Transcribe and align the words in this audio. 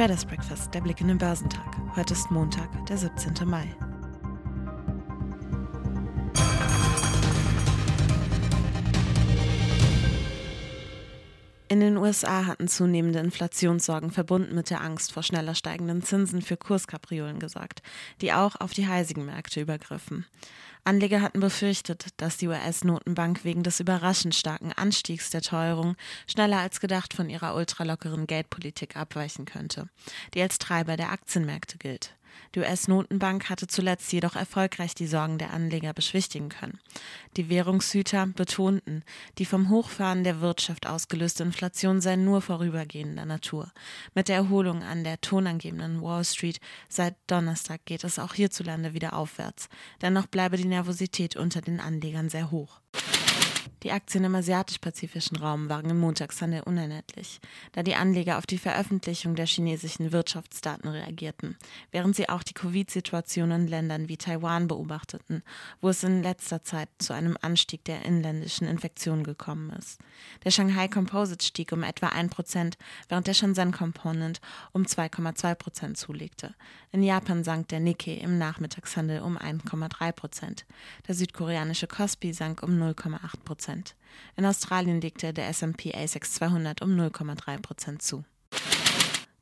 Traders 0.00 0.24
Breakfast, 0.24 0.72
der 0.72 0.80
Blick 0.80 1.02
in 1.02 1.08
den 1.08 1.18
Börsentag. 1.18 1.76
Heute 1.94 2.14
ist 2.14 2.30
Montag, 2.30 2.70
der 2.86 2.96
17. 2.96 3.46
Mai. 3.46 3.68
In 11.70 11.78
den 11.78 11.98
USA 11.98 12.46
hatten 12.46 12.66
zunehmende 12.66 13.20
Inflationssorgen 13.20 14.10
verbunden 14.10 14.56
mit 14.56 14.70
der 14.70 14.80
Angst 14.80 15.12
vor 15.12 15.22
schneller 15.22 15.54
steigenden 15.54 16.02
Zinsen 16.02 16.42
für 16.42 16.56
Kurskapriolen 16.56 17.38
gesorgt, 17.38 17.80
die 18.20 18.32
auch 18.32 18.56
auf 18.56 18.72
die 18.72 18.88
heisigen 18.88 19.24
Märkte 19.24 19.60
übergriffen. 19.60 20.26
Anleger 20.82 21.22
hatten 21.22 21.38
befürchtet, 21.38 22.06
dass 22.16 22.38
die 22.38 22.48
US-Notenbank 22.48 23.44
wegen 23.44 23.62
des 23.62 23.78
überraschend 23.78 24.34
starken 24.34 24.72
Anstiegs 24.72 25.30
der 25.30 25.42
Teuerung 25.42 25.94
schneller 26.26 26.58
als 26.58 26.80
gedacht 26.80 27.14
von 27.14 27.30
ihrer 27.30 27.54
ultralockeren 27.54 28.26
Geldpolitik 28.26 28.96
abweichen 28.96 29.44
könnte, 29.44 29.88
die 30.34 30.42
als 30.42 30.58
Treiber 30.58 30.96
der 30.96 31.12
Aktienmärkte 31.12 31.78
gilt. 31.78 32.16
Die 32.54 32.60
US-Notenbank 32.60 33.48
hatte 33.48 33.66
zuletzt 33.66 34.12
jedoch 34.12 34.36
erfolgreich 34.36 34.94
die 34.94 35.06
Sorgen 35.06 35.38
der 35.38 35.52
Anleger 35.52 35.92
beschwichtigen 35.92 36.48
können. 36.48 36.80
Die 37.36 37.48
Währungshüter 37.48 38.26
betonten, 38.26 39.04
die 39.38 39.44
vom 39.44 39.70
Hochfahren 39.70 40.24
der 40.24 40.40
Wirtschaft 40.40 40.86
ausgelöste 40.86 41.42
Inflation 41.42 42.00
sei 42.00 42.16
nur 42.16 42.42
vorübergehender 42.42 43.24
Natur. 43.24 43.72
Mit 44.14 44.28
der 44.28 44.36
Erholung 44.36 44.82
an 44.82 45.04
der 45.04 45.20
tonangebenden 45.20 46.02
Wall 46.02 46.24
Street 46.24 46.60
seit 46.88 47.14
Donnerstag 47.26 47.84
geht 47.84 48.04
es 48.04 48.18
auch 48.18 48.34
hierzulande 48.34 48.94
wieder 48.94 49.14
aufwärts. 49.14 49.68
Dennoch 50.02 50.26
bleibe 50.26 50.56
die 50.56 50.64
Nervosität 50.64 51.36
unter 51.36 51.60
den 51.60 51.80
Anlegern 51.80 52.28
sehr 52.28 52.50
hoch. 52.50 52.80
Die 53.82 53.92
Aktien 53.92 54.24
im 54.24 54.34
asiatisch-pazifischen 54.34 55.38
Raum 55.38 55.70
waren 55.70 55.88
im 55.88 55.98
Montagshandel 55.98 56.62
unerlässlich, 56.62 57.40
da 57.72 57.82
die 57.82 57.94
Anleger 57.94 58.36
auf 58.36 58.44
die 58.44 58.58
Veröffentlichung 58.58 59.36
der 59.36 59.46
chinesischen 59.46 60.12
Wirtschaftsdaten 60.12 60.90
reagierten, 60.90 61.56
während 61.90 62.14
sie 62.14 62.28
auch 62.28 62.42
die 62.42 62.52
Covid-Situation 62.52 63.50
in 63.52 63.66
Ländern 63.66 64.08
wie 64.08 64.18
Taiwan 64.18 64.68
beobachteten, 64.68 65.42
wo 65.80 65.88
es 65.88 66.04
in 66.04 66.22
letzter 66.22 66.62
Zeit 66.62 66.90
zu 66.98 67.14
einem 67.14 67.38
Anstieg 67.40 67.82
der 67.84 68.04
inländischen 68.04 68.66
Infektionen 68.66 69.24
gekommen 69.24 69.70
ist. 69.70 69.98
Der 70.44 70.50
Shanghai 70.50 70.86
Composite 70.88 71.44
stieg 71.44 71.72
um 71.72 71.82
etwa 71.82 72.08
1%, 72.08 72.74
während 73.08 73.26
der 73.26 73.34
Shenzhen 73.34 73.72
Component 73.72 74.42
um 74.72 74.82
2,2% 74.82 75.94
zulegte. 75.94 76.54
In 76.92 77.02
Japan 77.02 77.44
sank 77.44 77.68
der 77.68 77.80
Nikkei 77.80 78.14
im 78.14 78.36
Nachmittagshandel 78.36 79.22
um 79.22 79.38
1,3%. 79.38 80.64
Der 81.08 81.14
südkoreanische 81.14 81.86
Kospi 81.86 82.34
sank 82.34 82.62
um 82.62 82.70
0,8%. 82.72 83.69
Prozent. 83.70 83.94
In 84.36 84.44
Australien 84.46 85.00
legte 85.00 85.32
der 85.32 85.48
S&P 85.48 85.94
ASX 85.94 86.34
200 86.34 86.82
um 86.82 86.90
0,3 86.90 87.60
Prozent 87.60 88.02
zu. 88.02 88.24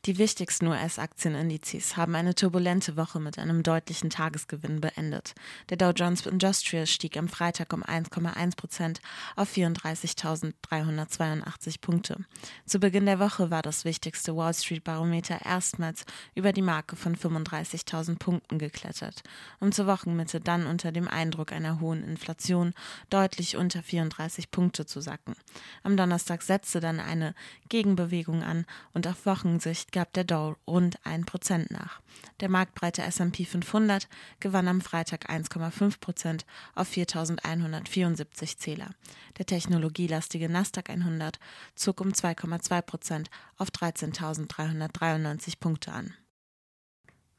Die 0.08 0.16
wichtigsten 0.16 0.66
US-Aktienindizes 0.68 1.98
haben 1.98 2.14
eine 2.14 2.34
turbulente 2.34 2.96
Woche 2.96 3.20
mit 3.20 3.38
einem 3.38 3.62
deutlichen 3.62 4.08
Tagesgewinn 4.08 4.80
beendet. 4.80 5.34
Der 5.68 5.76
Dow 5.76 5.90
Jones 5.90 6.24
Industrial 6.24 6.86
stieg 6.86 7.18
am 7.18 7.28
Freitag 7.28 7.74
um 7.74 7.82
1,1 7.82 8.56
Prozent 8.56 9.02
auf 9.36 9.54
34.382 9.54 11.82
Punkte. 11.82 12.24
Zu 12.64 12.78
Beginn 12.78 13.04
der 13.04 13.20
Woche 13.20 13.50
war 13.50 13.60
das 13.60 13.84
wichtigste 13.84 14.34
Wall 14.34 14.54
Street 14.54 14.82
Barometer 14.82 15.44
erstmals 15.44 16.06
über 16.34 16.54
die 16.54 16.62
Marke 16.62 16.96
von 16.96 17.14
35.000 17.14 18.18
Punkten 18.18 18.58
geklettert, 18.58 19.22
um 19.60 19.72
zur 19.72 19.86
Wochenmitte 19.86 20.40
dann 20.40 20.66
unter 20.66 20.90
dem 20.90 21.06
Eindruck 21.06 21.52
einer 21.52 21.80
hohen 21.80 22.02
Inflation 22.02 22.72
deutlich 23.10 23.58
unter 23.58 23.82
34 23.82 24.50
Punkte 24.50 24.86
zu 24.86 25.02
sacken. 25.02 25.34
Am 25.82 25.98
Donnerstag 25.98 26.40
setzte 26.40 26.80
dann 26.80 26.98
eine 26.98 27.34
Gegenbewegung 27.68 28.42
an 28.42 28.64
und 28.94 29.06
auf 29.06 29.26
Wochensicht 29.26 29.92
gab 29.98 30.12
der 30.12 30.22
Dow 30.22 30.54
rund 30.64 31.00
1% 31.00 31.72
nach. 31.72 32.00
Der 32.38 32.48
marktbreite 32.48 33.02
S&P 33.02 33.44
500 33.44 34.06
gewann 34.38 34.68
am 34.68 34.80
Freitag 34.80 35.28
1,5 35.28 35.98
Prozent 35.98 36.46
auf 36.76 36.88
4.174 36.92 38.58
Zähler. 38.58 38.90
Der 39.38 39.46
technologielastige 39.46 40.48
Nasdaq 40.48 40.90
100 40.90 41.40
zog 41.74 42.00
um 42.00 42.10
2,2 42.10 42.80
Prozent 42.82 43.30
auf 43.56 43.70
13.393 43.70 45.58
Punkte 45.58 45.90
an. 45.90 46.14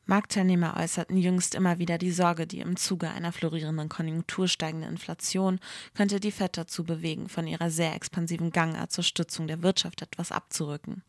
Marktteilnehmer 0.10 0.76
äußerten 0.76 1.18
jüngst 1.18 1.54
immer 1.54 1.78
wieder 1.78 2.00
die 2.00 2.10
Sorge, 2.10 2.48
die 2.48 2.62
im 2.62 2.78
Zuge 2.78 3.12
einer 3.12 3.32
florierenden 3.32 3.90
Konjunktur 3.90 4.48
steigende 4.48 4.88
Inflation 4.88 5.60
könnte 5.94 6.20
die 6.20 6.32
FED 6.32 6.58
dazu 6.58 6.84
bewegen, 6.84 7.30
von 7.30 7.46
ihrer 7.46 7.70
sehr 7.70 7.94
expansiven 7.94 8.50
Gangart 8.50 8.92
zur 8.92 9.04
Stützung 9.04 9.46
der 9.46 9.62
Wirtschaft 9.62 10.02
etwas 10.02 10.32
abzurücken. 10.32 11.04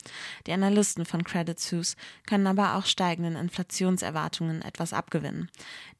Die 0.47 0.53
Analysten 0.53 1.07
von 1.07 1.25
Credit 1.25 1.59
Suisse 1.59 1.97
können 2.27 2.47
aber 2.47 2.75
auch 2.75 2.85
steigenden 2.85 3.37
Inflationserwartungen 3.37 4.61
etwas 4.61 4.93
abgewinnen. 4.93 5.49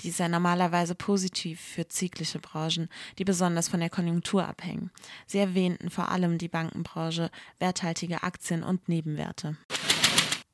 Dies 0.03 0.19
sei 0.19 0.29
normalerweise 0.29 0.95
positiv 0.95 1.59
für 1.59 1.89
zyklische 1.89 2.39
Branchen, 2.39 2.91
die 3.17 3.25
besonders 3.25 3.69
von 3.71 3.81
der 3.81 3.89
Konjunktur 3.89 4.47
abhängen. 4.47 4.91
Sie 5.27 5.39
erwähnten 5.39 5.89
vor 5.89 6.11
allem 6.11 6.37
die 6.37 6.49
Bankenbranche, 6.49 7.31
werthaltige 7.61 8.23
Aktien 8.25 8.63
und 8.63 8.91
Nebenwerte. 8.91 9.57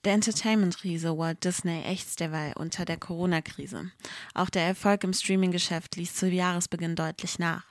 Der 0.07 0.15
Entertainment-Riese 0.15 1.19
Walt 1.19 1.43
Disney 1.43 1.83
ächzt 1.83 2.21
derweil 2.21 2.53
unter 2.55 2.85
der 2.85 2.97
Corona-Krise. 2.97 3.91
Auch 4.35 4.51
der 4.51 4.63
Erfolg 4.63 5.03
im 5.03 5.13
Streaming-Geschäft 5.13 5.97
ließ 5.97 6.15
zu 6.15 6.29
Jahresbeginn 6.29 6.95
deutlich 6.95 7.41
nach. 7.41 7.65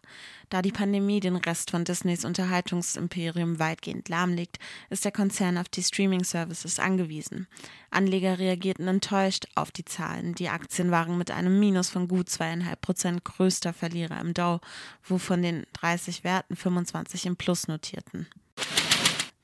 Da 0.50 0.62
die 0.62 0.74
Pandemie 0.74 1.22
den 1.22 1.38
Rest 1.38 1.72
von 1.72 1.86
Disneys 1.86 2.26
Unterhaltungsimperium 2.26 3.58
weitgehend 3.60 4.10
lahmlegt, 4.10 4.60
ist 4.90 5.06
der 5.06 5.14
Konzern 5.14 5.58
auf 5.58 5.70
die 5.70 5.82
Streaming-Services 5.82 6.78
angewiesen. 6.78 7.48
Anleger 7.90 8.38
reagierten 8.38 8.90
enttäuscht 8.90 9.46
auf 9.56 9.72
die 9.72 9.86
Zahlen. 9.86 10.36
Die 10.36 10.50
Aktien 10.50 10.92
waren 10.92 11.18
mit 11.18 11.32
einem 11.32 11.58
Minus 11.58 11.90
von 11.90 12.10
gut 12.10 12.28
zweieinhalb 12.28 12.82
Prozent 12.82 13.24
größter 13.24 13.72
Verlierer 13.72 14.20
im 14.20 14.34
Dow, 14.34 14.60
wo 15.06 15.20
von 15.20 15.42
den 15.42 15.66
30 15.72 16.26
Werten 16.26 16.58
25 16.58 17.28
im 17.28 17.38
Plus 17.38 17.70
notierten. 17.70 18.28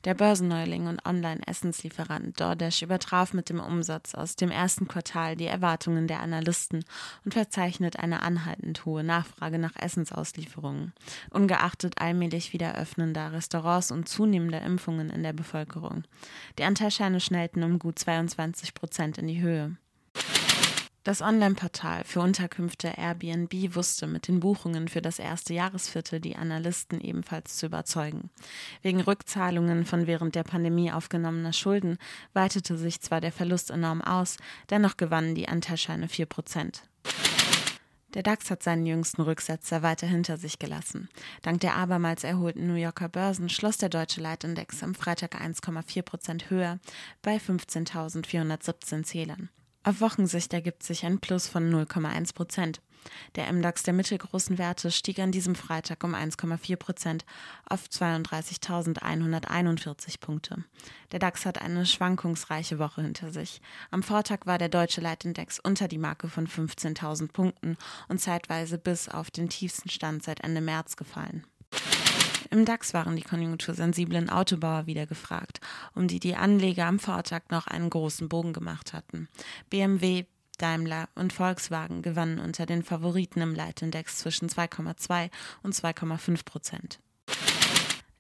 Der 0.03 0.16
Börsenneuling 0.16 0.88
und 0.88 1.06
Online-Essenslieferant 1.06 2.39
DoorDash 2.39 2.81
übertraf 2.81 3.34
mit 3.34 3.50
dem 3.50 3.59
Umsatz 3.59 4.16
aus 4.16 4.35
dem 4.35 4.50
ersten 4.50 4.88
Quartal 4.88 5.35
die 5.35 5.45
Erwartungen 5.45 6.07
der 6.07 6.22
Analysten 6.22 6.84
und 7.23 7.35
verzeichnet 7.35 8.00
eine 8.00 8.23
anhaltend 8.23 8.84
hohe 8.85 9.03
Nachfrage 9.03 9.59
nach 9.59 9.75
Essensauslieferungen, 9.75 10.94
ungeachtet 11.29 12.01
allmählich 12.01 12.51
wieder 12.51 12.75
öffnender 12.75 13.31
Restaurants 13.31 13.91
und 13.91 14.09
zunehmender 14.09 14.63
Impfungen 14.63 15.12
in 15.12 15.22
der 15.22 15.34
Bevölkerung. 15.34 16.03
Die 16.57 16.63
Anteilscheine 16.63 17.19
schnellten 17.19 17.62
um 17.62 17.78
gut 17.78 18.00
22 18.00 18.73
Prozent 18.73 19.19
in 19.19 19.28
die 19.28 19.41
Höhe. 19.41 19.75
Das 21.03 21.23
Online-Portal 21.23 22.03
für 22.03 22.19
Unterkünfte 22.19 22.94
Airbnb 22.95 23.73
wusste 23.73 24.06
mit 24.06 24.28
den 24.28 24.39
Buchungen 24.39 24.88
für 24.88 25.01
das 25.01 25.17
erste 25.17 25.51
Jahresviertel 25.51 26.19
die 26.19 26.35
Analysten 26.35 27.01
ebenfalls 27.01 27.57
zu 27.57 27.66
überzeugen. 27.66 28.29
Wegen 28.84 29.01
Rückzahlungen 29.01 29.88
von 29.88 30.06
während 30.06 30.35
der 30.35 30.44
Pandemie 30.44 30.91
aufgenommener 30.91 31.53
Schulden 31.53 31.97
weitete 32.34 32.78
sich 32.78 33.01
zwar 33.01 33.19
der 33.19 33.31
Verlust 33.31 33.72
enorm 33.72 34.03
aus, 34.03 34.38
dennoch 34.69 34.95
gewannen 34.95 35.34
die 35.34 35.47
Anteilscheine 35.47 36.07
4 36.07 36.28
Prozent. 36.28 36.84
Der 38.13 38.22
DAX 38.22 38.51
hat 38.51 38.62
seinen 38.62 38.85
jüngsten 38.85 39.23
Rücksetzer 39.23 39.81
weiter 39.81 40.06
hinter 40.06 40.38
sich 40.38 40.59
gelassen. 40.59 41.09
Dank 41.41 41.62
der 41.62 41.78
abermals 41.78 42.23
erholten 42.23 42.68
New 42.68 42.75
Yorker 42.75 43.09
Börsen 43.09 43.50
schloss 43.50 43.78
der 43.78 43.89
deutsche 43.89 44.22
Leitindex 44.22 44.83
am 44.83 44.94
Freitag 44.94 45.41
1,4 45.41 46.03
Prozent 46.03 46.50
höher 46.51 46.78
bei 47.23 47.38
15.417 47.38 49.03
Zählern. 49.03 49.50
Auf 49.84 50.00
Wochensicht 50.00 50.53
ergibt 50.53 50.84
sich 50.84 51.03
ein 51.06 51.19
Plus 51.19 51.47
von 51.47 51.74
0,1 51.74 52.36
Prozent. 52.36 52.81
Der 53.36 53.52
MDAX 53.52 53.81
der 53.81 53.96
mittelgroßen 53.96 54.59
Werte 54.59 54.92
stieg 54.92 55.18
an 55.18 55.31
diesem 55.31 55.56
Freitag 55.56 56.03
um 56.03 56.14
1,4 56.14 56.75
Prozent 56.75 57.25
auf 57.66 57.86
32.141 57.86 60.19
Punkte. 60.19 60.63
Der 61.12 61.18
DAX 61.18 61.48
hat 61.48 61.60
eine 61.60 61.88
schwankungsreiche 61.88 62.78
Woche 62.78 63.01
hinter 63.01 63.31
sich. 63.31 63.60
Am 63.89 64.04
Vortag 64.04 64.45
war 64.45 64.60
der 64.60 64.69
deutsche 64.69 65.01
Leitindex 65.01 65.60
unter 65.60 65.88
die 65.88 65.98
Marke 65.98 66.30
von 66.30 66.48
15.000 66.48 67.31
Punkten 67.31 67.75
und 68.07 68.22
zeitweise 68.22 68.77
bis 68.77 69.10
auf 69.10 69.31
den 69.31 69.50
tiefsten 69.50 69.89
Stand 69.89 70.22
seit 70.22 70.42
Ende 70.42 70.62
März 70.62 70.95
gefallen. 70.95 71.48
Im 72.51 72.65
DAX 72.65 72.94
waren 72.94 73.15
die 73.15 73.21
konjunktursensiblen 73.21 74.30
Autobauer 74.30 74.86
wieder 74.86 75.06
gefragt, 75.06 75.62
um 75.95 76.09
die 76.09 76.19
die 76.19 76.36
Anleger 76.36 76.86
am 76.86 77.00
Vortag 77.00 77.44
noch 77.50 77.65
einen 77.65 77.89
großen 77.89 78.27
Bogen 78.27 78.51
gemacht 78.51 78.92
hatten. 78.92 79.30
BMW, 79.69 80.25
Daimler 80.57 81.07
und 81.15 81.31
Volkswagen 81.31 82.01
gewannen 82.01 82.39
unter 82.39 82.65
den 82.65 82.83
Favoriten 82.83 83.39
im 83.39 83.56
Leitindex 83.56 84.18
zwischen 84.18 84.50
2,2 84.50 85.30
und 85.63 85.74
2,5 85.74 86.44
Prozent. 86.44 87.00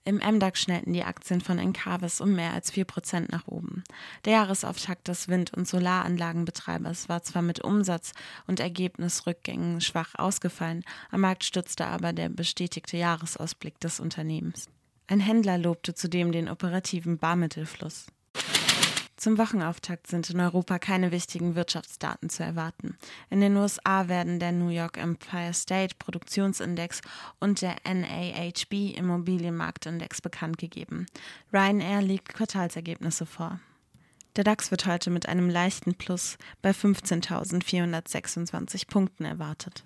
Im 0.03 0.15
MDAX 0.15 0.59
schnellten 0.61 0.93
die 0.93 1.03
Aktien 1.03 1.41
von 1.41 1.59
Encarvis 1.59 2.21
um 2.21 2.33
mehr 2.33 2.53
als 2.53 2.73
4% 2.73 3.31
nach 3.31 3.47
oben. 3.47 3.83
Der 4.25 4.33
Jahresauftakt 4.33 5.07
des 5.07 5.27
Wind- 5.27 5.53
und 5.53 5.67
Solaranlagenbetreibers 5.67 7.07
war 7.07 7.21
zwar 7.21 7.43
mit 7.43 7.63
Umsatz- 7.63 8.13
und 8.47 8.59
Ergebnisrückgängen 8.59 9.79
schwach 9.79 10.15
ausgefallen, 10.15 10.83
am 11.11 11.21
Markt 11.21 11.43
stützte 11.43 11.85
aber 11.85 12.13
der 12.13 12.29
bestätigte 12.29 12.97
Jahresausblick 12.97 13.79
des 13.79 13.99
Unternehmens. 13.99 14.69
Ein 15.05 15.19
Händler 15.19 15.59
lobte 15.59 15.93
zudem 15.93 16.31
den 16.31 16.49
operativen 16.49 17.19
Barmittelfluss. 17.19 18.07
Zum 19.21 19.37
Wochenauftakt 19.37 20.07
sind 20.07 20.27
in 20.31 20.39
Europa 20.39 20.79
keine 20.79 21.11
wichtigen 21.11 21.53
Wirtschaftsdaten 21.53 22.31
zu 22.31 22.41
erwarten. 22.41 22.97
In 23.29 23.39
den 23.39 23.55
USA 23.55 24.07
werden 24.07 24.39
der 24.39 24.51
New 24.51 24.69
York 24.69 24.97
Empire 24.97 25.53
State 25.53 25.93
Produktionsindex 25.99 27.01
und 27.39 27.61
der 27.61 27.75
NAHB 27.85 28.97
Immobilienmarktindex 28.97 30.21
bekannt 30.21 30.57
gegeben. 30.57 31.05
Ryanair 31.53 32.01
legt 32.01 32.33
Quartalsergebnisse 32.33 33.27
vor. 33.27 33.59
Der 34.37 34.43
DAX 34.43 34.71
wird 34.71 34.87
heute 34.87 35.11
mit 35.11 35.29
einem 35.29 35.51
leichten 35.51 35.93
Plus 35.93 36.39
bei 36.63 36.71
15.426 36.71 38.87
Punkten 38.87 39.25
erwartet. 39.25 39.83